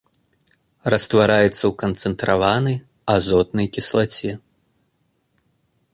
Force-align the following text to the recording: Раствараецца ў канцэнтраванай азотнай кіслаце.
Раствараецца 0.93 1.61
ў 1.69 1.71
канцэнтраванай 1.83 2.77
азотнай 3.19 3.67
кіслаце. 3.79 4.37